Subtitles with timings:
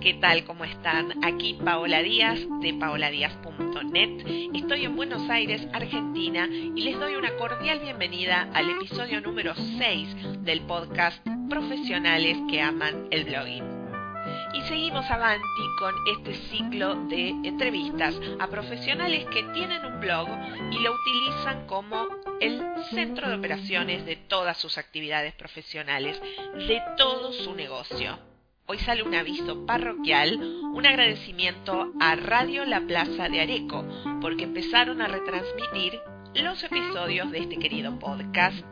[0.00, 0.44] ¿Qué tal?
[0.44, 1.22] ¿Cómo están?
[1.22, 4.50] Aquí Paola Díaz de paoladíaz.net.
[4.54, 10.42] Estoy en Buenos Aires, Argentina y les doy una cordial bienvenida al episodio número 6
[10.42, 13.64] del podcast Profesionales que aman el blogging.
[14.54, 20.28] Y seguimos avanti con este ciclo de entrevistas a profesionales que tienen un blog
[20.70, 22.08] y lo utilizan como
[22.40, 26.20] el centro de operaciones de todas sus actividades profesionales,
[26.54, 28.29] de todo su negocio.
[28.70, 30.38] Hoy sale un aviso parroquial,
[30.72, 33.84] un agradecimiento a Radio La Plaza de Areco,
[34.20, 35.98] porque empezaron a retransmitir
[36.36, 38.64] los episodios de este querido podcast.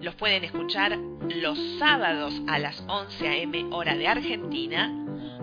[0.00, 3.66] Los pueden escuchar los sábados a las 11 a.m.
[3.72, 4.90] hora de Argentina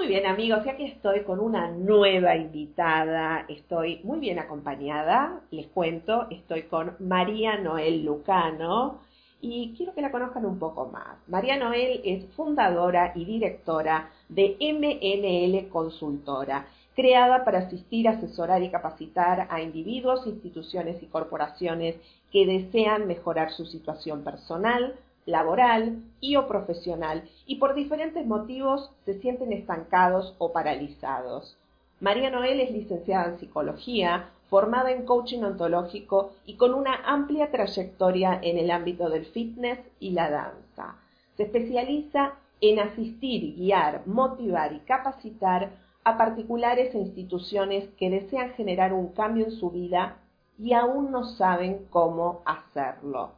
[0.09, 5.67] Muy bien amigos, y aquí estoy con una nueva invitada, estoy muy bien acompañada, les
[5.67, 9.03] cuento, estoy con María Noel Lucano
[9.43, 11.19] y quiero que la conozcan un poco más.
[11.27, 19.47] María Noel es fundadora y directora de MNL Consultora, creada para asistir, asesorar y capacitar
[19.51, 21.97] a individuos, instituciones y corporaciones
[22.33, 24.95] que desean mejorar su situación personal,
[25.29, 31.57] laboral y o profesional y por diferentes motivos se sienten estancados o paralizados.
[32.01, 38.41] María Noel es licenciada en psicología, formada en coaching ontológico y con una amplia trayectoria
[38.43, 40.97] en el ámbito del fitness y la danza.
[41.37, 45.71] Se especializa en asistir, guiar, motivar y capacitar
[46.05, 50.17] a particulares e instituciones que desean generar un cambio en su vida
[50.59, 53.38] y aún no saben cómo hacerlo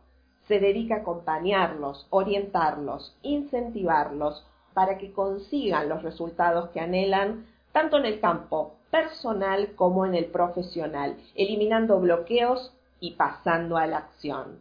[0.50, 4.44] se dedica a acompañarlos, orientarlos, incentivarlos
[4.75, 10.25] para que consigan los resultados que anhelan, tanto en el campo personal como en el
[10.25, 14.59] profesional, eliminando bloqueos y pasando a la acción.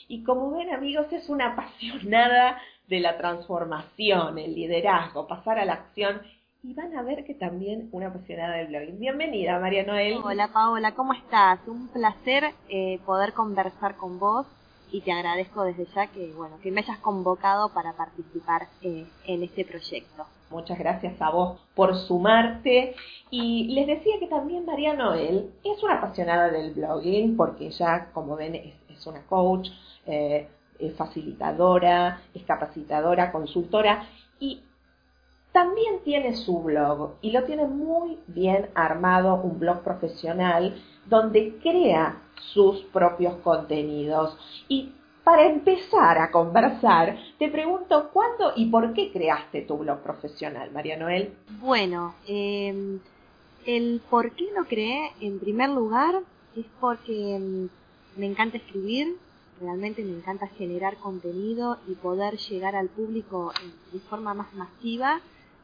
[0.08, 5.74] y como ven amigos es una apasionada de la transformación, el liderazgo, pasar a la
[5.74, 6.22] acción
[6.64, 8.98] y van a ver que también una apasionada del blogging.
[8.98, 10.22] Bienvenida María Noel.
[10.24, 11.60] Hola Paola, ¿cómo estás?
[11.68, 14.48] Un placer eh, poder conversar con vos
[14.90, 19.44] y te agradezco desde ya que bueno que me hayas convocado para participar eh, en
[19.44, 20.26] este proyecto.
[20.54, 22.96] Muchas gracias a vos por sumarte.
[23.32, 28.36] Y les decía que también María Noel es una apasionada del blogging porque ya, como
[28.36, 29.70] ven, es, es una coach,
[30.06, 30.48] eh,
[30.78, 34.08] es facilitadora, es capacitadora, consultora
[34.40, 34.62] y
[35.52, 42.22] también tiene su blog y lo tiene muy bien armado, un blog profesional donde crea
[42.54, 44.38] sus propios contenidos.
[44.68, 50.72] Y para empezar a conversar, te pregunto cuándo y por qué creaste tu blog profesional,
[50.72, 51.34] María Noel.
[51.62, 53.00] Bueno, em,
[53.66, 56.16] el por qué lo creé, en primer lugar,
[56.56, 57.70] es porque em,
[58.18, 59.16] me encanta escribir,
[59.62, 63.54] realmente me encanta generar contenido y poder llegar al público
[63.92, 65.22] de forma más masiva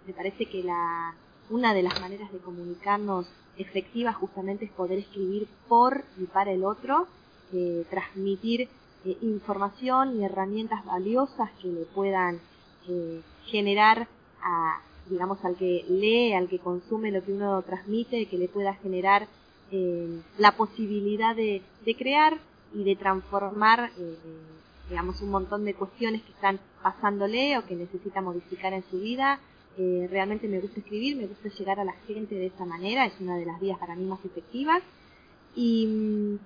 [0.09, 1.13] me parece que la,
[1.51, 3.27] una de las maneras de comunicarnos
[3.57, 7.07] efectiva justamente es poder escribir por y para el otro,
[7.53, 8.69] eh, transmitir
[9.05, 12.39] eh, información y herramientas valiosas que le puedan
[12.87, 14.07] eh, generar
[14.41, 18.73] a, digamos, al que lee, al que consume lo que uno transmite, que le pueda
[18.75, 19.27] generar
[20.39, 22.39] la posibilidad de, de, crear
[22.73, 23.91] y de transformar,
[24.89, 29.39] digamos, un montón de cuestiones que están pasándole o que necesita modificar en su vida
[29.81, 33.13] eh, realmente me gusta escribir, me gusta llegar a la gente de esa manera, es
[33.21, 34.83] una de las vías para mí más efectivas.
[35.55, 36.37] Y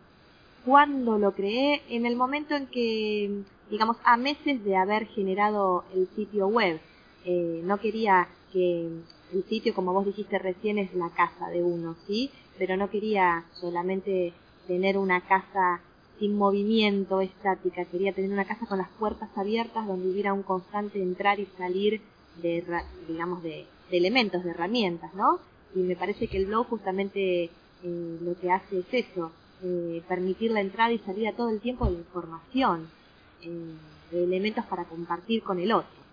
[0.65, 6.07] cuando lo creé, en el momento en que, digamos, a meses de haber generado el
[6.15, 6.79] sitio web,
[7.25, 8.87] eh, no quería que
[9.33, 12.29] el sitio, como vos dijiste recién, es la casa de uno, ¿sí?
[12.57, 14.33] Pero no quería solamente
[14.67, 15.81] tener una casa
[16.19, 21.01] sin movimiento, estática, quería tener una casa con las puertas abiertas donde hubiera un constante
[21.01, 22.01] entrar y salir
[22.41, 22.63] de,
[23.07, 25.39] digamos, de, elementos, de herramientas, ¿no?
[25.75, 29.31] Y me parece que el blog justamente eh, lo que hace es eso,
[29.63, 32.89] eh, permitir la entrada y salida todo el tiempo de información,
[33.41, 33.75] eh,
[34.11, 36.03] de elementos para compartir con el otro.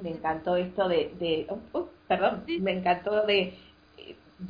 [0.00, 3.58] me encantó esto de, oh, oh, perdón, me encantó de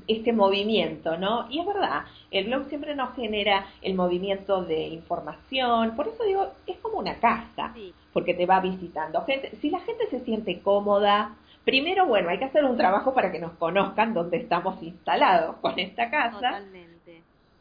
[0.07, 1.47] este movimiento, ¿no?
[1.51, 6.53] Y es verdad, el blog siempre nos genera el movimiento de información, por eso digo,
[6.67, 7.75] es como una casa,
[8.13, 9.57] porque te va visitando gente.
[9.61, 13.39] Si la gente se siente cómoda, primero, bueno, hay que hacer un trabajo para que
[13.39, 16.37] nos conozcan dónde estamos instalados con esta casa.
[16.37, 16.94] Totalmente.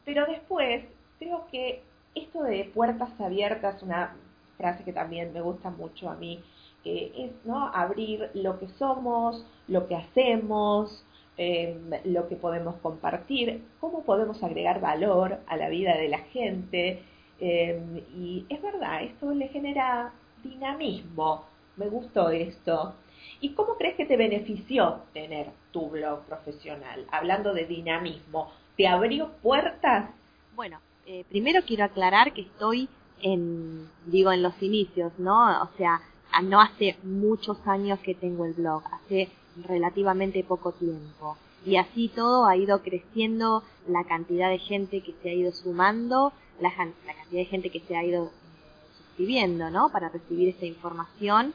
[0.05, 0.83] Pero después,
[1.19, 1.81] creo que
[2.15, 4.15] esto de puertas abiertas, una
[4.57, 6.43] frase que también me gusta mucho a mí,
[6.85, 7.67] es, ¿no?
[7.73, 11.05] Abrir lo que somos, lo que hacemos,
[11.35, 17.01] Em, lo que podemos compartir, cómo podemos agregar valor a la vida de la gente.
[17.39, 20.13] Em, y es verdad, esto le genera
[20.43, 21.45] dinamismo.
[21.75, 22.93] Me gustó esto.
[23.41, 27.05] ¿Y cómo crees que te benefició tener tu blog profesional?
[27.11, 30.09] Hablando de dinamismo, ¿te abrió puertas?
[30.55, 32.89] Bueno, eh, primero quiero aclarar que estoy
[33.21, 35.63] en, digo, en los inicios, ¿no?
[35.63, 36.01] O sea,
[36.43, 39.29] no hace muchos años que tengo el blog, hace
[39.67, 41.37] relativamente poco tiempo.
[41.65, 46.33] Y así todo ha ido creciendo la cantidad de gente que se ha ido sumando,
[46.59, 48.29] la, cantidad de gente que se ha ido eh,
[48.97, 49.89] suscribiendo, ¿no?
[49.89, 51.53] Para recibir esta información.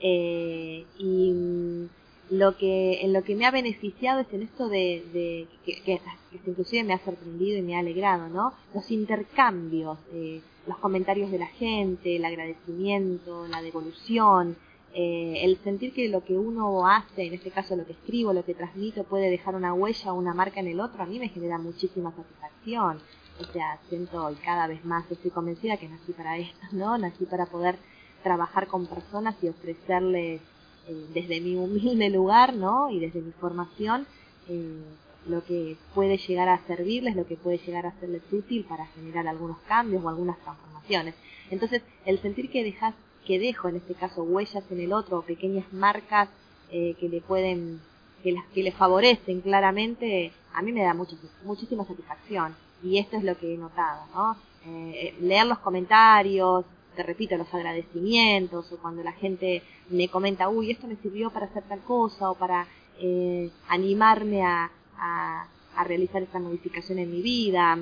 [0.00, 1.88] Eh, y
[2.30, 6.00] lo que, en lo que me ha beneficiado es en esto de, de que, que,
[6.46, 8.52] inclusive me ha sorprendido y me ha alegrado, ¿no?
[8.72, 14.56] Los intercambios, eh, los comentarios de la gente, el agradecimiento, la devolución,
[14.94, 18.44] eh, el sentir que lo que uno hace, en este caso lo que escribo, lo
[18.44, 21.28] que transmito, puede dejar una huella o una marca en el otro, a mí me
[21.28, 22.98] genera muchísima satisfacción.
[23.40, 26.96] O sea, siento y cada vez más estoy convencida que nací para esto, ¿no?
[26.98, 27.76] Nací para poder
[28.22, 30.42] trabajar con personas y ofrecerles
[30.90, 32.90] eh, desde mi humilde lugar, ¿no?
[32.90, 34.06] Y desde mi formación,
[34.48, 34.82] eh,
[35.26, 39.28] lo que puede llegar a servirles, lo que puede llegar a serles útil para generar
[39.28, 41.14] algunos cambios o algunas transformaciones.
[41.50, 42.94] Entonces, el sentir que dejas
[43.26, 46.28] que dejo, en este caso huellas en el otro, pequeñas marcas
[46.70, 47.80] eh, que le pueden,
[48.22, 52.56] que, las, que le favorecen claramente, a mí me da mucho, muchísima satisfacción.
[52.82, 54.36] Y esto es lo que he notado, ¿no?
[54.66, 56.64] Eh, leer los comentarios,
[56.96, 61.46] te repito, los agradecimientos, o cuando la gente me comenta, uy, esto me sirvió para
[61.46, 62.66] hacer tal cosa, o para
[62.98, 67.78] eh, animarme a, a, a realizar esta modificación en mi vida,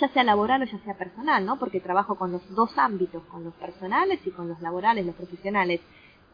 [0.00, 1.58] ya sea laboral o ya sea personal, ¿no?
[1.58, 5.80] Porque trabajo con los dos ámbitos, con los personales y con los laborales, los profesionales.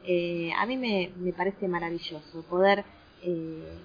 [0.04, 2.84] Eh, a mí me, me, parece maravilloso poder,
[3.22, 3.78] eh,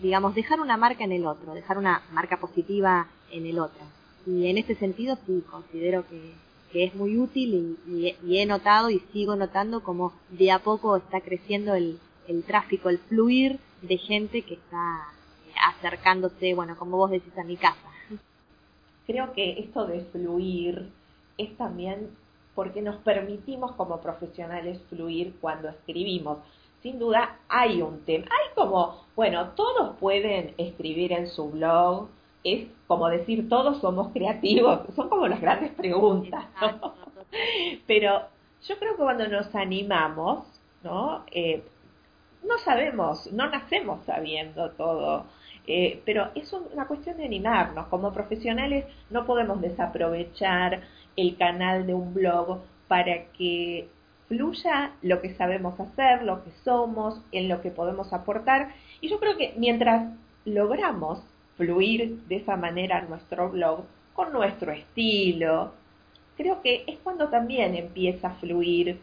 [0.00, 3.82] digamos, dejar una marca en el otro, dejar una marca positiva en el otro.
[4.24, 6.32] Y en este sentido sí, considero que,
[6.72, 10.96] que es muy útil y, y, he notado y sigo notando como de a poco
[10.96, 11.98] está creciendo el,
[12.28, 15.08] el tráfico, el fluir de gente que está
[15.76, 17.92] acercándose, bueno, como vos decís, a mi casa
[19.06, 20.90] creo que esto de fluir
[21.38, 22.10] es también
[22.54, 26.38] porque nos permitimos como profesionales fluir cuando escribimos.
[26.82, 32.08] Sin duda hay un tema, hay como, bueno, todos pueden escribir en su blog,
[32.44, 36.44] es como decir todos somos creativos, son como las grandes preguntas,
[37.86, 38.22] Pero
[38.68, 40.44] yo creo que cuando nos animamos,
[40.82, 41.24] ¿no?
[41.30, 41.62] Eh,
[42.46, 45.24] no sabemos, no nacemos sabiendo todo,
[45.66, 47.86] eh, pero es una cuestión de animarnos.
[47.86, 50.82] Como profesionales no podemos desaprovechar
[51.16, 53.88] el canal de un blog para que
[54.28, 58.74] fluya lo que sabemos hacer, lo que somos, en lo que podemos aportar.
[59.00, 60.12] Y yo creo que mientras
[60.44, 61.22] logramos
[61.56, 65.72] fluir de esa manera nuestro blog, con nuestro estilo,
[66.36, 69.00] creo que es cuando también empieza a fluir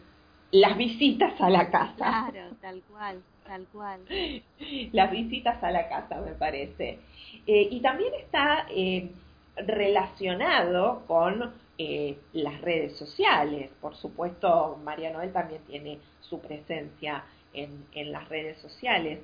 [0.51, 1.95] las visitas a la casa.
[1.95, 4.01] Claro, tal cual, tal cual.
[4.91, 6.99] Las visitas a la casa, me parece.
[7.45, 9.11] Eh, y también está eh,
[9.55, 13.69] relacionado con eh, las redes sociales.
[13.79, 19.19] Por supuesto, María Noel también tiene su presencia en, en las redes sociales.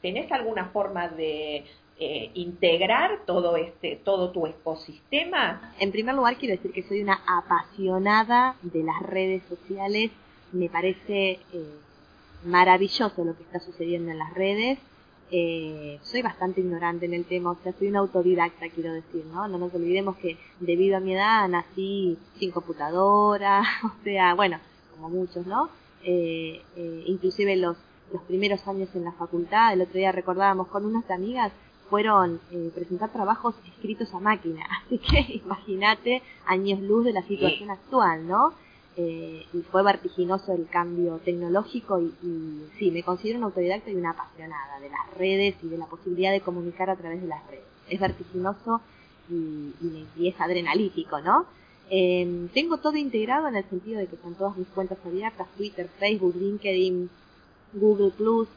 [0.00, 1.64] ¿Tenés alguna forma de
[2.04, 5.72] eh, integrar todo este, todo tu ecosistema?
[5.78, 10.10] En primer lugar quiero decir que soy una apasionada de las redes sociales.
[10.50, 11.76] Me parece eh,
[12.44, 14.80] maravilloso lo que está sucediendo en las redes.
[15.30, 19.46] Eh, soy bastante ignorante en el tema, o sea, soy una autodidacta, quiero decir, ¿no?
[19.46, 24.58] No nos olvidemos que debido a mi edad nací sin computadora, o sea, bueno,
[24.96, 25.70] como muchos, ¿no?
[26.04, 27.76] inclusive los,
[28.12, 31.52] los primeros años en la facultad, el otro día recordábamos con unas amigas
[31.90, 34.64] fueron eh, presentar trabajos escritos a máquina.
[34.86, 38.54] Así que imagínate años luz de la situación actual, ¿no?
[38.94, 44.10] Eh, y fue vertiginoso el cambio tecnológico y, sí, me considero una autodidacta y una
[44.10, 47.64] apasionada de las redes y de la posibilidad de comunicar a través de las redes.
[47.88, 48.82] Es vertiginoso
[49.30, 51.46] y, es adrenalítico, ¿no?
[51.88, 55.88] Em, tengo todo integrado en el sentido de que están todas mis cuentas abiertas, Twitter,
[55.98, 57.10] Facebook, LinkedIn,
[57.74, 58.48] Google Plus,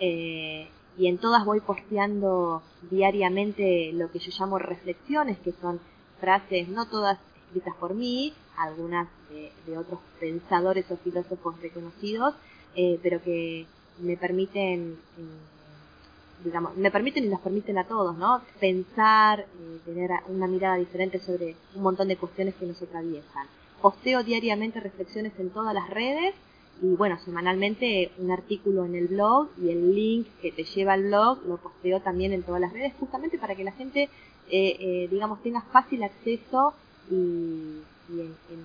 [0.00, 5.80] eh, y en todas voy posteando diariamente lo que yo llamo reflexiones, que son
[6.20, 12.34] frases no todas escritas por mí, algunas de, otros pensadores o filósofos reconocidos,
[12.76, 13.66] eh, pero que
[13.98, 18.42] me permiten, eh, digamos, me permiten y nos permiten a todos, ¿no?
[18.60, 23.46] Pensar, eh, tener una mirada diferente sobre un montón de cuestiones que nos atraviesan.
[23.80, 26.34] Posteo diariamente reflexiones en todas las redes
[26.82, 31.04] y bueno, semanalmente un artículo en el blog y el link que te lleva al
[31.04, 34.08] blog lo posteo también en todas las redes justamente para que la gente,
[34.50, 36.74] eh, eh, digamos, tenga fácil acceso
[37.08, 37.78] y,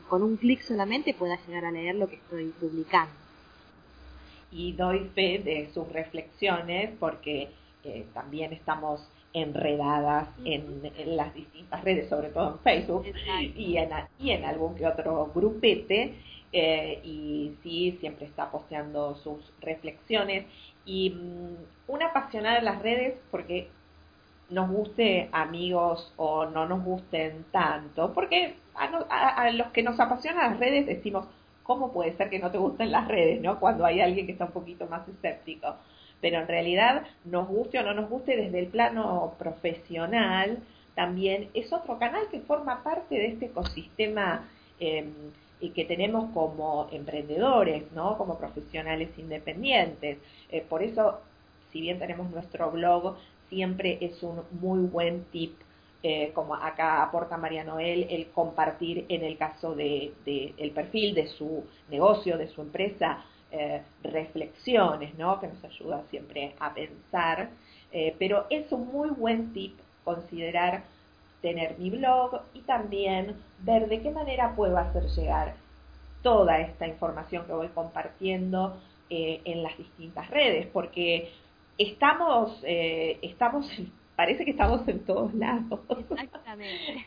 [0.10, 3.14] con un clic solamente pueda llegar a leer lo que estoy publicando.
[4.52, 7.52] Y doy fe de sus reflexiones porque
[7.84, 10.82] eh, también estamos enredadas en,
[11.16, 13.06] las distintas redes, sobre todo en Facebook
[13.56, 16.16] y en, y en algún que otro grupete
[16.52, 20.46] eh, y sí, siempre está posteando sus reflexiones.
[20.86, 23.70] Y mm, una apasionada en las redes, porque
[24.50, 30.60] nos guste amigos o no nos gusten tanto, porque a, los que nos apasionan las
[30.60, 31.28] redes decimos,
[31.64, 33.60] ¿cómo puede ser que no te gusten las redes, no?
[33.60, 35.76] Cuando hay alguien que está un poquito más escéptico.
[36.22, 40.60] Pero en realidad, nos guste o no nos guste desde el plano profesional,
[40.96, 44.48] también es otro canal que forma parte de este ecosistema
[44.80, 45.12] eh,
[45.60, 48.18] y que tenemos como emprendedores, ¿no?
[48.18, 50.20] Como profesionales independientes.
[50.52, 51.20] Eh, por eso,
[51.72, 53.18] si bien tenemos nuestro blog,
[53.50, 55.56] siempre es un muy buen tip,
[56.04, 61.28] eh, como acá aporta María Noel, el compartir en el caso de, el perfil de
[61.28, 65.40] su negocio, de su empresa, eh, reflexiones, ¿no?
[65.40, 67.50] Que nos ayuda siempre a pensar.
[68.20, 70.84] pero es un muy buen tip considerar
[71.42, 75.56] tener mi blog y también ver de qué manera puedo hacer llegar
[76.22, 78.78] toda esta información que voy compartiendo
[79.10, 81.32] eh, en las distintas redes, porque
[81.78, 83.72] estamos, eh, estamos,
[84.16, 85.80] parece que estamos en todos lados.
[85.90, 87.06] Exactamente.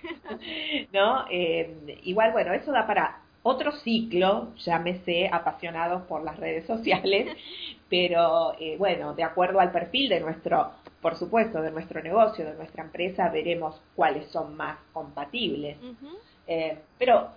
[0.94, 1.26] ¿No?
[1.30, 7.36] Eh, igual, bueno, eso da para otro ciclo, llámese apasionados por las redes sociales,
[7.90, 12.84] pero bueno, de acuerdo al perfil de nuestro por supuesto, de nuestro negocio, de nuestra
[12.84, 15.78] empresa, veremos cuáles son más compatibles.
[16.46, 17.28] Eh, pero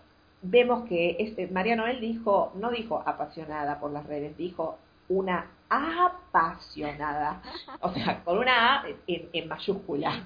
[0.41, 4.77] vemos que este, María Noel dijo, no dijo apasionada por las redes, dijo
[5.07, 7.41] una apasionada,
[7.81, 10.23] o sea, con una A en, mayúscula.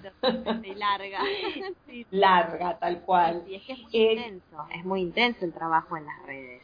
[0.75, 1.19] larga.
[2.11, 3.43] Larga, tal cual.
[3.47, 6.63] Y es que es muy eh, intenso, es muy intenso el trabajo en las redes.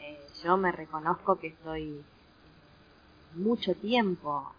[0.00, 2.02] Eh, yo me reconozco que estoy
[3.34, 4.52] mucho tiempo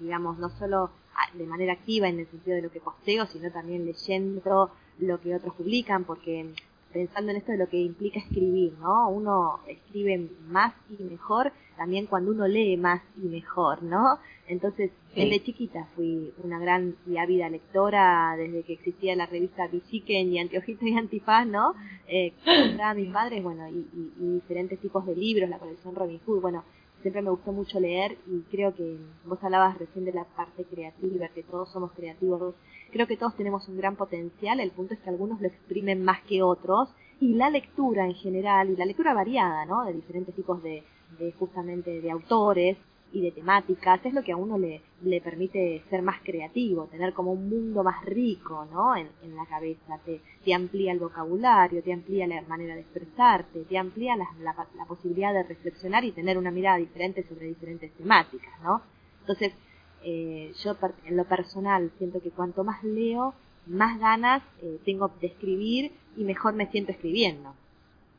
[0.00, 0.90] digamos, no solo
[1.34, 5.34] de manera activa en el sentido de lo que posteo, sino también leyendo lo que
[5.34, 6.54] otros publican, porque
[6.92, 9.08] pensando en esto de lo que implica escribir, ¿no?
[9.10, 14.18] Uno escribe más y mejor también cuando uno lee más y mejor, ¿no?
[14.46, 20.32] Entonces, desde chiquita fui una gran y ávida lectora, desde que existía la revista Bichiken
[20.32, 21.74] y Anteojito y Antifaz, ¿no?
[22.06, 22.32] Eh,
[22.82, 23.86] a mis padres, bueno, y,
[24.34, 26.64] diferentes tipos de libros, la colección Robin Hood, bueno,
[27.04, 28.96] siempre me gustó mucho leer y creo que
[29.26, 32.54] vos hablabas recién de la parte creativa, que todos somos creativos,
[32.92, 36.22] creo que todos tenemos un gran potencial, el punto es que algunos lo exprimen más
[36.22, 36.88] que otros.
[37.20, 39.84] Y la lectura en general, y la lectura variada, ¿no?
[39.84, 40.82] De diferentes tipos de,
[41.18, 42.78] de justamente de autores
[43.14, 47.14] y de temáticas, es lo que a uno le, le permite ser más creativo, tener
[47.14, 48.96] como un mundo más rico, ¿no?
[48.96, 53.62] En, en la cabeza, te, te, amplía el vocabulario, te amplía la manera de expresarte,
[53.68, 58.52] te amplía la, la, posibilidad de reflexionar y tener una mirada diferente sobre diferentes temáticas,
[58.64, 58.82] ¿no?
[59.20, 59.52] Entonces,
[60.02, 63.32] eh, yo en lo personal siento que cuanto más leo,
[63.66, 67.54] más ganas eh, tengo de escribir y mejor me siento escribiendo.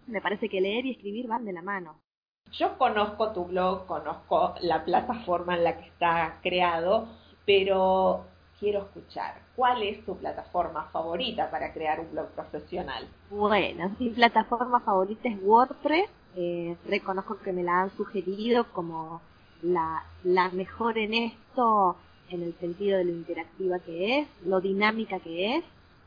[0.08, 2.05] Me parece que leer y escribir van de la mano.
[2.52, 7.08] Yo conozco tu blog, conozco la plataforma en la que está creado,
[7.46, 8.26] pero
[8.60, 9.42] quiero escuchar.
[9.56, 13.08] ¿Cuál es tu plataforma favorita para crear un blog profesional?
[13.30, 16.10] Bueno, mi plataforma favorita es WordPress.
[16.38, 19.22] Eh, reconozco que me la han sugerido como
[19.62, 21.96] la, la mejor en esto,
[22.30, 25.64] en el sentido de lo interactiva que es, lo dinámica que es.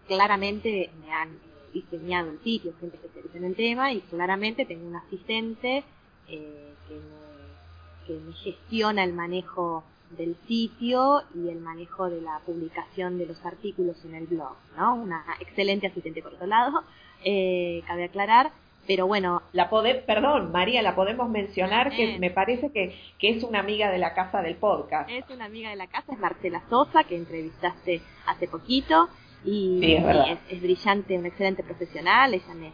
[0.07, 1.39] Claramente me han
[1.73, 5.85] diseñado el sitio, gente que se en el tema, y claramente tengo un asistente
[6.29, 6.75] eh,
[8.07, 9.85] que, me, gestiona el manejo
[10.17, 14.95] del sitio y el manejo de la publicación de los artículos en el blog, ¿no?
[14.95, 16.83] Una excelente asistente por otro lado,
[17.23, 18.51] eh, cabe aclarar,
[18.87, 19.43] pero bueno.
[19.53, 23.91] La pode perdón, María, la podemos mencionar que me parece que, que es una amiga
[23.91, 25.11] de la casa del podcast.
[25.11, 29.11] Es una amiga de la casa, es Marcela Sosa, que entrevistaste hace poquito,
[29.45, 29.95] y,
[30.51, 32.73] es, brillante, una excelente profesional, ella me,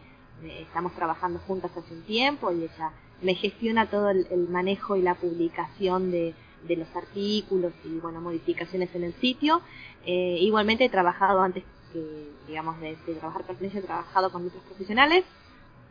[0.61, 2.91] estamos trabajando juntas hace un tiempo y ella
[3.21, 6.33] me gestiona todo el, manejo y la publicación de,
[6.67, 9.61] de, los artículos y bueno modificaciones en el sitio.
[10.05, 14.63] Eh, igualmente he trabajado antes que digamos de, trabajar con ella he trabajado con otros
[14.63, 15.23] profesionales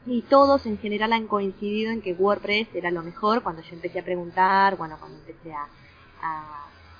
[0.07, 3.43] y todos en general han coincidido en que WordPress era lo mejor.
[3.43, 5.67] Cuando yo empecé a preguntar bueno cuando empecé a,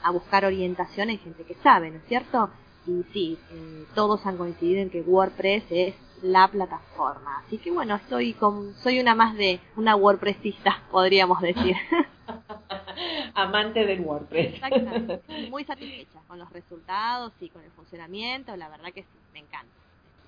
[0.03, 2.51] a, buscar orientación en gente que sabe no es cierto
[2.87, 7.43] y sí, eh, todos han coincidido en que WordPress es la plataforma.
[7.47, 11.77] Así que bueno, estoy con, soy una más de una WordPressista, podríamos decir.
[13.35, 14.55] Amante del WordPress.
[14.55, 15.23] Exactamente.
[15.51, 19.84] Muy satisfecha con los resultados y con el funcionamiento, la verdad que sí, me encanta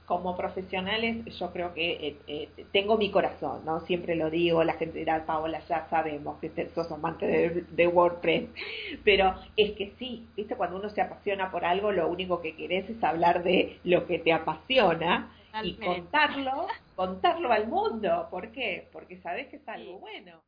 [0.07, 3.81] como profesionales yo creo que eh, eh, tengo mi corazón, ¿no?
[3.81, 8.49] Siempre lo digo, la gente dirá, Paola, ya sabemos que sos amante de, de, WordPress,
[9.05, 12.89] pero es que sí, viste, cuando uno se apasiona por algo, lo único que querés
[12.89, 18.29] es hablar de lo que te apasiona y contarlo, contarlo al mundo.
[18.31, 18.89] ¿Por qué?
[18.93, 20.41] Porque sabes que es algo bueno.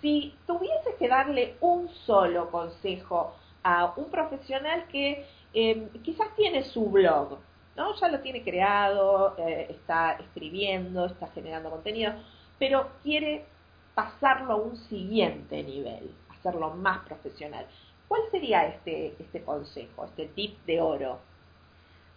[0.00, 6.88] Si tuvieses que darle un solo consejo a un profesional que eh, quizás tiene su
[6.88, 7.38] blog,
[7.80, 7.94] ¿no?
[7.98, 12.12] Ya lo tiene creado, eh, está escribiendo, está generando contenido,
[12.58, 13.46] pero quiere
[13.94, 17.66] pasarlo a un siguiente nivel, hacerlo más profesional.
[18.06, 21.20] ¿Cuál sería este, este consejo, este tip de oro?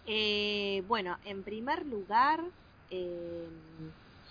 [0.05, 2.41] Eh, bueno, en primer lugar,
[2.91, 3.47] eh,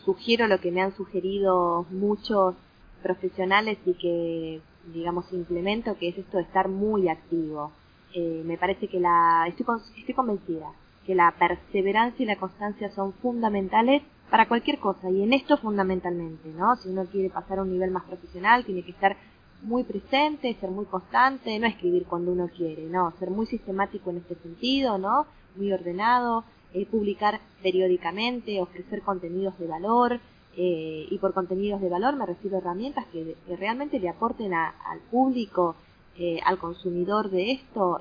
[0.05, 2.57] sugiero lo que me han sugerido muchos
[3.03, 4.61] profesionales y que,
[4.93, 7.73] digamos, implemento, que es esto de estar muy activo.
[8.15, 9.65] Eh, me parece que la, estoy,
[9.97, 10.71] estoy convencida
[11.07, 16.49] que la perseverancia y la constancia son fundamentales para cualquier cosa y en esto fundamentalmente,
[16.51, 16.77] ¿no?
[16.77, 19.17] Si uno quiere pasar a un nivel más profesional, tiene que estar
[19.63, 24.19] muy presente, ser muy constante, no escribir cuando uno quiere, no, ser muy sistemático en
[24.19, 25.27] este sentido, ¿no?
[25.57, 30.21] Muy ordenado, eh, publicar periódicamente, ofrecer contenidos de valor,
[30.57, 35.01] eh, y por contenidos de valor me refiero a herramientas que, realmente le aporten al
[35.11, 35.77] público,
[36.19, 38.01] eh, al consumidor de esto,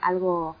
[0.00, 0.56] algo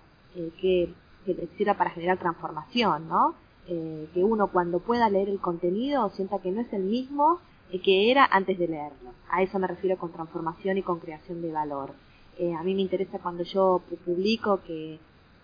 [0.60, 0.92] que,
[1.26, 3.34] que le sirva para generar transformación, ¿no?
[3.66, 7.40] que uno cuando pueda leer el contenido sienta que no es el mismo
[7.82, 9.10] que era antes de leerlo.
[9.28, 11.94] A eso me refiero con transformación y con creación de valor.
[12.38, 14.98] Eh, a mí me interesa cuando yo publico que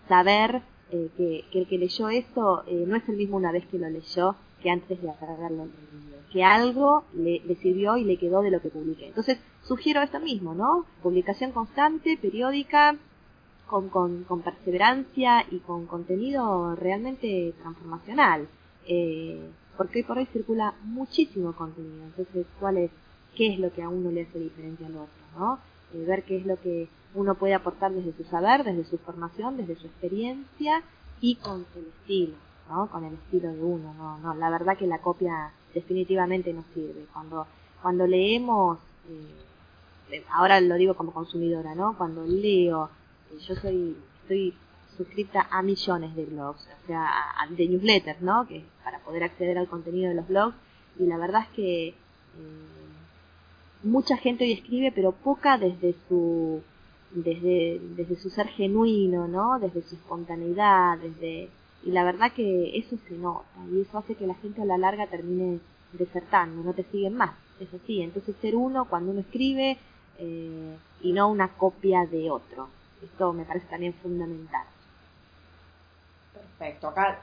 [0.07, 3.79] saber eh, que, el que leyó esto eh, no es el mismo una vez que
[3.79, 6.17] lo leyó que antes de haberlo leído.
[6.31, 9.07] Que algo le, sirvió y le quedó de lo que publiqué.
[9.07, 10.85] Entonces, sugiero esto mismo, ¿no?
[11.03, 12.95] Publicación constante, periódica,
[13.67, 18.47] con, con, con perseverancia y con contenido realmente transformacional.
[18.87, 22.03] Eh, porque hoy por hoy circula muchísimo contenido.
[22.05, 22.91] Entonces, ¿cuál es,
[23.35, 25.59] qué es lo que a uno le hace diferente al otro, ¿no?
[25.93, 29.57] Eh, ver qué es lo que uno puede aportar desde su saber, desde su formación,
[29.57, 30.83] desde su experiencia
[31.21, 32.35] y con el estilo.
[32.69, 32.87] ¿no?
[32.87, 37.05] Con el estilo de uno, no, no, la verdad que la copia definitivamente no sirve.
[37.11, 37.45] Cuando,
[37.81, 41.97] cuando leemos, eh, ahora lo digo como consumidora, ¿no?
[41.97, 42.89] Cuando leo,
[43.39, 44.53] yo soy, estoy
[44.97, 47.09] suscrita a millones de blogs, o sea,
[47.49, 48.47] de newsletters, ¿no?
[48.47, 50.55] Que para poder acceder al contenido de los blogs,
[50.99, 51.93] y la verdad es que eh,
[53.83, 56.61] mucha gente hoy escribe, pero poca desde su
[57.11, 59.59] desde, desde su ser genuino, ¿no?
[59.59, 61.49] Desde su espontaneidad, desde
[61.85, 64.77] y la verdad que eso se nota y eso hace que la gente a la
[64.77, 65.59] larga termine
[65.91, 69.77] desertando, no te siguen más, eso sí, entonces ser uno cuando uno escribe
[70.17, 72.69] eh, y no una copia de otro,
[73.03, 74.65] esto me parece también fundamental.
[76.33, 77.21] Perfecto, acá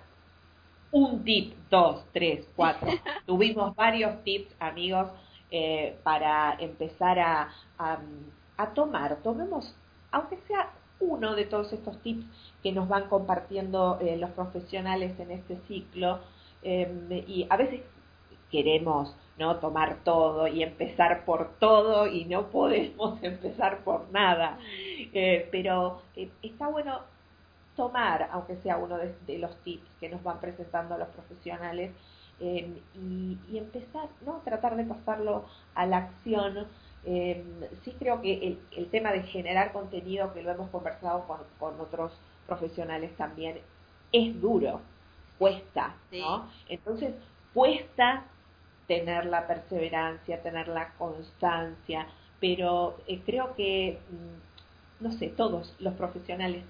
[0.92, 2.88] un tip, dos, tres, cuatro,
[3.26, 5.08] tuvimos varios tips amigos
[5.52, 9.74] eh, para empezar a, a tomar, tomemos
[10.10, 12.24] aunque sea uno de todos estos tips
[12.62, 16.20] que nos van compartiendo eh, los profesionales en este ciclo
[16.62, 17.80] em, y a veces
[18.50, 24.58] queremos no tomar todo y empezar por todo y no podemos empezar por nada.
[25.12, 27.00] Eh, pero eh, está bueno
[27.76, 31.92] tomar aunque sea uno de, los tips que nos van presentando los profesionales
[32.38, 36.66] em, y, y, empezar no tratar de pasarlo a la acción.
[37.06, 37.42] Eh,
[37.82, 41.80] sí creo que el, el, tema de generar contenido, que lo hemos conversado con, con
[41.80, 42.12] otros
[42.46, 43.58] profesionales también,
[44.12, 44.80] es duro,
[45.38, 46.50] cuesta, ¿no?
[46.68, 47.14] Entonces,
[47.54, 48.24] cuesta
[48.90, 52.08] tener la perseverancia, tener la constancia,
[52.40, 56.64] pero eh, creo que, mm, no sé, todos los profesionales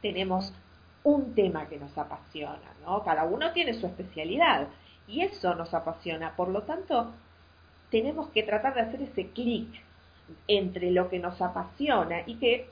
[0.00, 0.52] tenemos
[1.02, 3.02] un tema que nos apasiona, ¿no?
[3.02, 4.68] Cada uno tiene su especialidad
[5.08, 6.36] y eso nos apasiona.
[6.36, 7.10] Por lo tanto,
[7.90, 9.66] tenemos que tratar de hacer ese clic
[10.46, 12.70] entre lo que nos apasiona y que,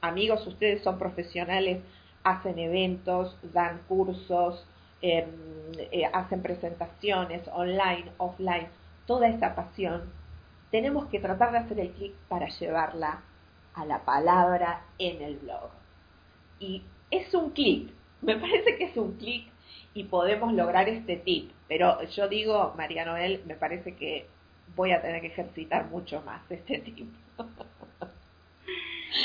[0.00, 1.82] amigos, ustedes son profesionales,
[2.22, 4.66] hacen eventos, dan cursos,
[5.04, 5.26] em,
[5.92, 8.68] eh, hacen presentaciones online, offline,
[9.06, 10.10] toda esa pasión,
[10.70, 13.20] tenemos que tratar de hacer el clic para llevarla
[13.74, 15.70] a la palabra en el blog.
[16.58, 19.46] Y es un clic, me parece que es un clic
[19.92, 21.50] y podemos lograr este tip.
[21.68, 24.26] Pero yo digo, María Noel, me parece que
[24.74, 27.04] voy a tener que ejercitar mucho más este tipo.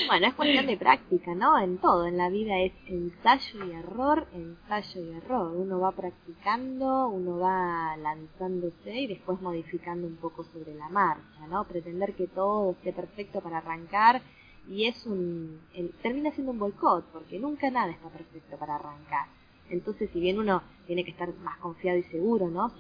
[0.08, 1.58] Bueno, es cuestión de práctica, ¿no?
[1.60, 5.52] En todo, en la vida es ensayo y error, ensayo y error.
[5.56, 11.64] Uno va practicando, uno va lanzándose y después modificando un poco sobre la marcha, ¿no?
[11.64, 14.22] Pretender que todo esté perfecto para arrancar
[14.68, 15.60] y es un...
[16.04, 19.28] termina siendo un boicot, porque nunca nada está perfecto para arrancar.
[19.72, 22.72] Entonces, si bien uno tiene que estar más confiado y seguro, ¿no?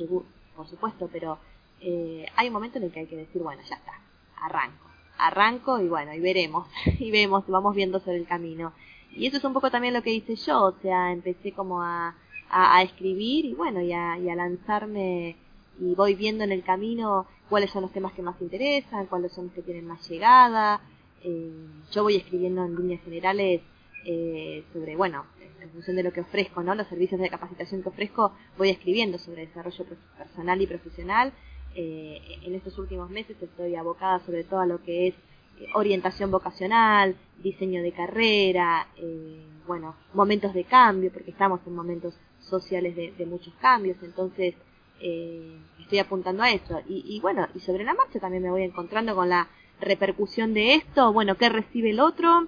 [0.55, 1.39] Por supuesto, pero
[1.79, 3.93] eh, hay un momento en el que hay que decir, bueno, ya está,
[4.41, 4.88] arranco,
[5.19, 6.67] arranco y bueno, y veremos,
[6.99, 8.73] y vemos, vamos viendo sobre el camino.
[9.11, 12.15] Y eso es un poco también lo que hice yo, o sea, empecé como a,
[12.49, 15.35] a, escribir y bueno, y a, y a lanzarme
[15.79, 19.45] y voy viendo en el camino cuáles son los temas que más interesan, cuáles son
[19.45, 20.81] los que tienen más llegada.
[21.23, 21.51] Eh,
[21.91, 23.61] yo voy escribiendo en líneas generales
[24.05, 25.25] eh, sobre, bueno,
[25.61, 26.75] en función de lo que ofrezco, ¿no?
[26.75, 29.85] Los servicios de capacitación que ofrezco, voy escribiendo sobre desarrollo
[30.17, 31.33] personal y profesional
[31.75, 35.15] eh, en estos últimos meses estoy abocada sobre todo a lo que es
[35.59, 42.15] eh, orientación vocacional, diseño de carrera, eh, bueno, momentos de cambio, porque estamos en momentos
[42.41, 44.55] sociales de, muchos cambios, entonces
[44.99, 46.81] estoy apuntando a eso.
[46.89, 49.47] Y, y, bueno, y sobre la marcha también me voy encontrando con la
[49.79, 52.47] repercusión de esto, bueno, qué recibe el otro,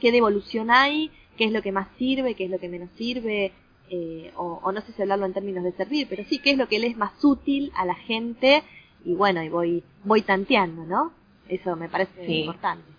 [0.00, 3.52] qué devolución hay, qué es lo que más sirve, qué es lo que menos sirve,
[3.94, 6.66] eh, o, no sé si hablarlo en términos de servir, pero sí qué es lo
[6.66, 8.62] que le es más útil a la gente
[9.04, 11.12] y bueno, y voy, voy tanteando, ¿no?
[11.46, 12.90] Eso me parece importante.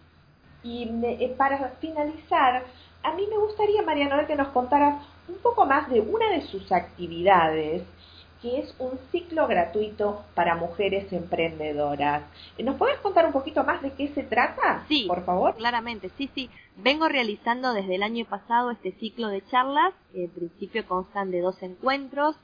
[0.62, 2.64] Y eh, para finalizar,
[3.02, 6.72] a mí me gustaría, Mariana, que nos contaras un poco más de una de sus
[6.72, 7.82] actividades
[8.44, 12.24] que es un ciclo gratuito para mujeres emprendedoras.
[12.60, 14.84] ¿Nos puedes contar un poquito más de qué se trata?
[14.90, 15.56] Sí, por favor.
[15.56, 16.50] Claramente, sí, sí.
[16.76, 19.94] Vengo realizando desde el año pasado este ciclo de charlas.
[20.14, 22.36] En principio constan de dos encuentros.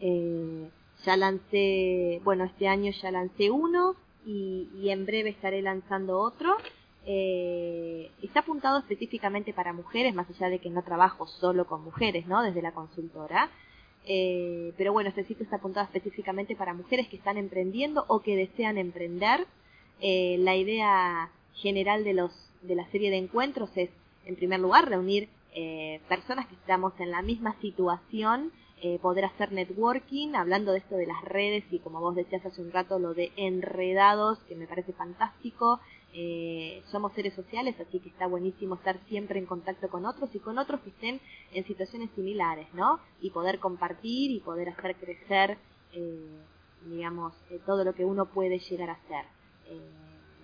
[0.00, 0.70] Eh,
[1.04, 6.56] ya lancé, bueno, este año ya lancé uno y, y en breve estaré lanzando otro.
[7.04, 12.28] Eh, está apuntado específicamente para mujeres, más allá de que no trabajo solo con mujeres,
[12.28, 12.44] ¿no?
[12.44, 13.50] Desde la consultora.
[14.06, 18.36] Eh, pero bueno, este sitio está apuntado específicamente para mujeres que están emprendiendo o que
[18.36, 19.46] desean emprender.
[20.00, 22.32] Eh, la idea general de, los,
[22.62, 23.90] de la serie de encuentros es,
[24.24, 28.52] en primer lugar, reunir eh, personas que estamos en la misma situación,
[29.02, 32.70] poder hacer networking, hablando de esto de las redes y como vos decías hace un
[32.70, 35.80] rato, lo de enredados, que me parece fantástico,
[36.14, 40.38] Eh, somos seres sociales, así que está buenísimo estar siempre en contacto con otros y
[40.38, 41.20] con otros que estén
[41.52, 42.98] en situaciones similares, ¿no?
[43.20, 45.58] Y poder compartir y poder hacer crecer,
[45.92, 46.40] eh,
[46.86, 49.24] digamos, eh, todo lo que uno puede llegar a hacer.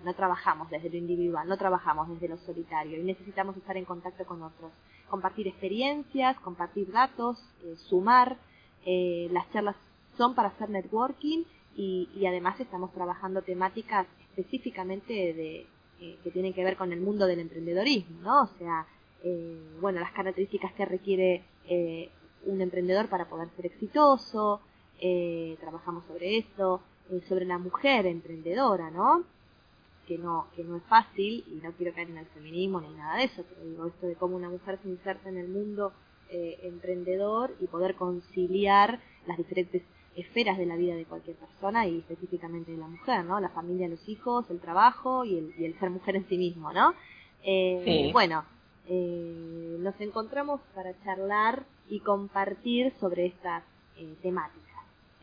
[0.03, 4.23] no trabajamos desde lo individual, no trabajamos desde lo solitario y necesitamos estar en contacto
[4.23, 4.71] con otros.
[5.09, 7.43] Compartir experiencias, compartir datos,
[7.89, 8.37] sumar.
[8.85, 9.75] las charlas
[10.15, 11.43] son para hacer networking
[11.75, 15.65] y además estamos trabajando temáticas específicamente de,
[16.01, 18.43] eh, que tienen que ver con el mundo del emprendedorismo, ¿no?
[18.43, 18.85] O sea,
[19.23, 22.09] eh, bueno, las características que requiere eh,
[22.45, 24.61] un emprendedor para poder ser exitoso,
[25.59, 26.81] trabajamos sobre eso,
[27.27, 29.23] sobre la mujer emprendedora, ¿no?
[30.07, 33.17] Que no, que no es fácil, y no quiero caer en el feminismo ni nada
[33.17, 35.91] de eso, pero digo esto de cómo una mujer se inserta en el mundo
[36.29, 39.83] emprendedor y poder conciliar las diferentes
[40.15, 43.39] esferas de la vida de cualquier persona y específicamente de la mujer, ¿no?
[43.39, 46.71] La familia, los hijos, el trabajo y el, y el ser mujer en sí mismo,
[46.71, 46.93] ¿no?
[47.43, 47.81] Eh,
[48.13, 48.45] Bueno,
[48.87, 53.63] eh, nos encontramos para charlar y compartir sobre estas
[53.97, 54.63] eh, temáticas.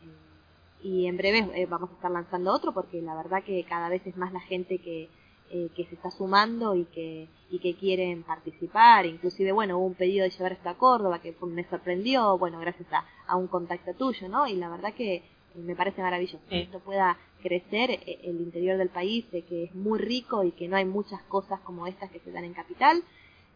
[0.02, 4.06] Eh, y en breve vamos a estar lanzando otro porque la verdad que cada vez
[4.06, 5.08] es más la gente que
[5.54, 9.04] eh, que se está sumando y que, y que quieren participar.
[9.04, 12.88] Inclusive, bueno, hubo un pedido de llevar esto a Córdoba que me sorprendió, bueno, gracias
[13.26, 14.46] a, un contacto tuyo, ¿no?
[14.46, 15.22] Y la verdad que eh,
[15.56, 19.98] me parece maravilloso que esto pueda crecer eh, el interior del país, que es muy
[19.98, 23.02] rico y que no hay muchas cosas como estas que se dan en capital.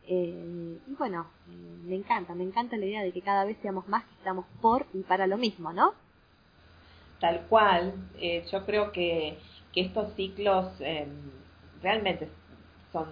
[0.07, 1.29] y bueno,
[1.87, 4.85] me encanta, me encanta la idea de que cada vez seamos más que estamos por
[4.93, 5.95] y para lo mismo, ¿no?
[7.21, 7.95] Tal cual,
[8.53, 9.39] yo creo que,
[9.73, 10.67] que estos ciclos
[11.87, 12.29] realmente
[12.93, 13.07] son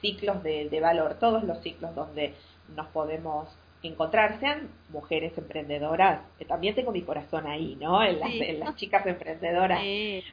[0.00, 2.32] ciclos de, valor, todos los ciclos donde
[2.74, 3.46] nos podemos
[3.82, 8.02] encontrar, sean mujeres emprendedoras, también tengo mi corazón ahí, ¿no?
[8.02, 9.82] En las, chicas emprendedoras,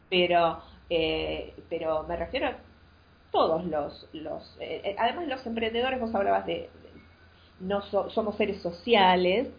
[0.09, 2.53] pero, eh, pero me refiero a
[3.31, 6.69] todos los, los eh, eh, además los emprendedores, vos hablabas de,
[7.59, 9.49] no somos seres sociales,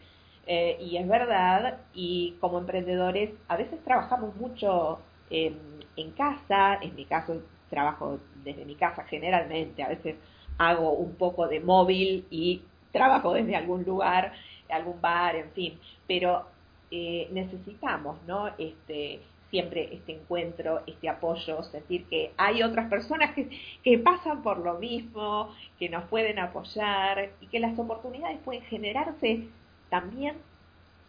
[0.81, 7.43] y es verdad, y como emprendedores a veces trabajamos mucho en casa, en mi caso
[7.71, 10.17] trabajo desde mi casa generalmente, a veces
[10.59, 14.33] hago un poco de móvil y trabajo desde algún lugar,
[14.69, 16.47] algún bar, en fin, pero
[16.91, 18.49] eh, necesitamos, ¿no?
[18.59, 23.49] Este, siempre este encuentro, este apoyo, sentir que hay otras personas que,
[23.83, 29.49] que pasan por lo mismo, que nos pueden apoyar y que las oportunidades pueden generarse
[29.89, 30.37] también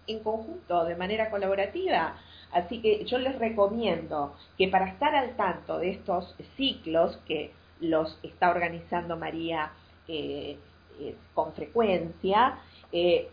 [0.07, 2.15] en conjunto, de manera colaborativa.
[2.51, 8.17] Así que yo les recomiendo que para estar al tanto de estos ciclos que los
[8.23, 9.71] está organizando María
[10.07, 10.57] eh,
[10.99, 12.57] eh, con frecuencia,
[12.91, 13.29] eh,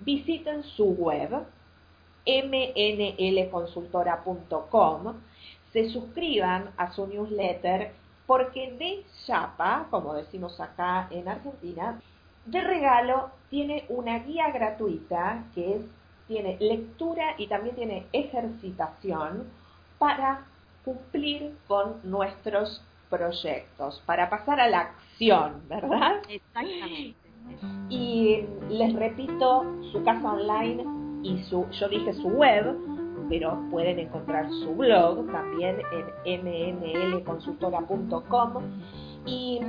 [0.00, 1.46] visiten su web
[2.26, 5.14] mnlconsultora.com,
[5.72, 7.92] se suscriban a su newsletter
[8.26, 12.00] porque de chapa, como decimos acá en Argentina,
[12.46, 15.82] de regalo tiene una guía gratuita que es
[16.32, 19.44] tiene lectura y también tiene ejercitación
[19.98, 20.46] para
[20.82, 26.22] cumplir con nuestros proyectos, para pasar a la acción, ¿verdad?
[26.28, 27.16] Exactamente.
[27.90, 30.84] Y les repito, su casa online
[31.22, 32.74] y su, yo dije su web,
[33.28, 35.82] pero pueden encontrar su blog también
[36.24, 38.62] en mnlconsultora.com.
[39.26, 39.60] Y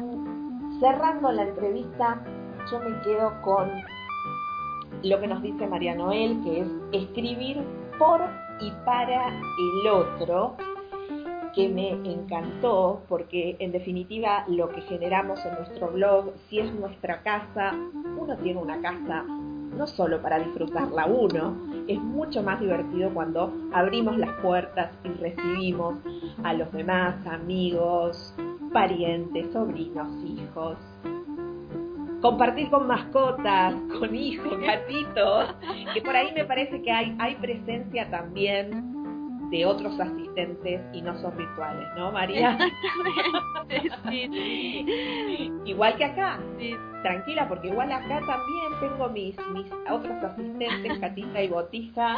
[0.80, 2.24] cerrando la entrevista,
[2.72, 3.70] yo me quedo con
[5.04, 7.62] lo que nos dice María Noel, que es escribir
[8.00, 8.22] por
[8.62, 10.56] y para el otro,
[11.54, 17.22] que me encantó porque en definitiva lo que generamos en nuestro blog, si es nuestra
[17.22, 17.74] casa,
[18.18, 21.56] uno tiene una casa no solo para disfrutarla uno,
[21.88, 25.96] es mucho más divertido cuando abrimos las puertas y recibimos
[26.44, 28.36] a los demás, amigos,
[28.72, 30.78] parientes, sobrinos, hijos,
[32.24, 35.54] compartir con mascotas, con hijos, gatitos,
[35.94, 41.16] que por ahí me parece que hay, hay presencia también de otros asistentes y no
[41.20, 42.58] son virtuales, ¿no, María?
[45.66, 46.40] Igual que acá.
[47.04, 52.16] Tranquila, porque igual acá también tengo mis, mis otros asistentes, Catita y Botija,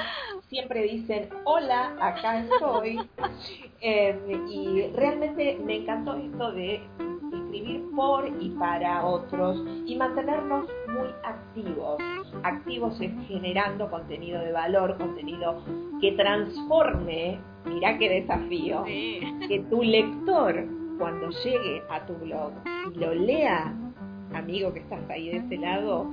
[0.47, 2.99] siempre dicen, hola, acá estoy.
[3.87, 4.17] Eh,
[4.49, 6.81] y realmente me encantó esto de
[7.55, 11.97] escribir por y para otros y mantenernos muy activos,
[12.43, 15.63] activos en generando contenido de valor, contenido
[16.01, 20.65] que transforme, mira qué desafío, que tu lector
[20.97, 22.51] cuando llegue a tu blog
[22.93, 23.73] y lo lea,
[24.33, 26.05] amigo que estás ahí de ese lado,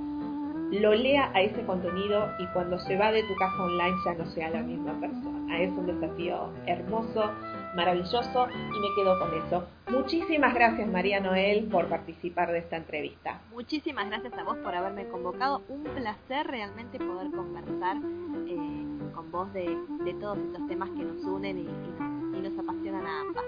[0.71, 4.25] lo lea a ese contenido y cuando se va de tu casa online ya no
[4.31, 5.59] sea la misma persona.
[5.59, 7.31] Es un desafío hermoso
[7.75, 9.67] maravilloso y me quedo con eso.
[9.89, 13.41] Muchísimas gracias María Noel por participar de esta entrevista.
[13.51, 15.63] Muchísimas gracias a vos por haberme convocado.
[15.69, 17.97] Un placer realmente poder conversar
[18.47, 19.65] eh, con vos de,
[20.19, 23.43] todos estos temas que nos unen y, y nos apasionan a ambas.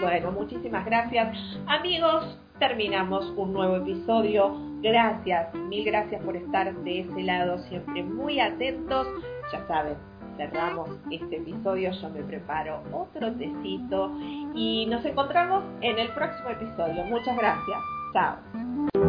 [0.00, 1.36] Bueno, muchísimas gracias.
[1.66, 4.54] Amigos, terminamos un nuevo episodio.
[4.82, 9.06] Gracias, mil gracias por estar de ese lado, siempre muy atentos.
[9.52, 9.96] Ya saben,
[10.36, 14.12] cerramos este episodio, yo me preparo otro tecito
[14.54, 17.04] y nos encontramos en el próximo episodio.
[17.04, 17.78] Muchas gracias.
[18.12, 19.03] Chao.